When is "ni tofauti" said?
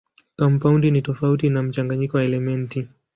0.91-1.49